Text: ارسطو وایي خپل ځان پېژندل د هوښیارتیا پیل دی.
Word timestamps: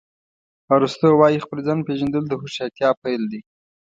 ارسطو 0.75 1.09
وایي 1.19 1.39
خپل 1.45 1.59
ځان 1.67 1.79
پېژندل 1.87 2.23
د 2.27 2.33
هوښیارتیا 2.41 2.89
پیل 3.01 3.21
دی. 3.31 3.41